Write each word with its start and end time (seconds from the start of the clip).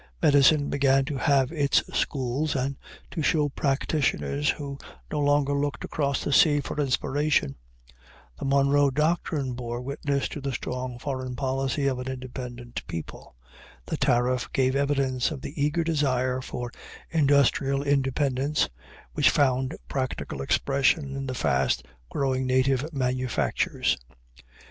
Medicine 0.19 0.67
began 0.71 1.05
to 1.05 1.15
have 1.17 1.51
its 1.51 1.83
schools, 1.95 2.55
and 2.55 2.75
to 3.11 3.21
show 3.21 3.49
practitioners 3.49 4.49
who 4.49 4.75
no 5.11 5.19
longer 5.19 5.53
looked 5.53 5.83
across 5.85 6.23
the 6.23 6.33
sea 6.33 6.59
for 6.59 6.81
inspiration. 6.81 7.55
The 8.39 8.45
Monroe 8.45 8.89
doctrine 8.89 9.53
bore 9.53 9.79
witness 9.79 10.27
to 10.29 10.41
the 10.41 10.53
strong 10.53 10.97
foreign 10.97 11.35
policy 11.35 11.85
of 11.85 11.99
an 11.99 12.07
independent 12.07 12.81
people. 12.87 13.35
The 13.85 13.95
tariff 13.97 14.51
gave 14.53 14.75
evidence 14.75 15.29
of 15.29 15.41
the 15.41 15.53
eager 15.63 15.83
desire 15.83 16.41
for 16.41 16.71
industrial 17.11 17.83
independence, 17.83 18.69
which 19.13 19.29
found 19.29 19.77
practical 19.87 20.41
expression 20.41 21.15
in 21.15 21.27
the 21.27 21.35
fast 21.35 21.85
growing 22.09 22.47
native 22.47 22.91
manufactures. 22.91 23.99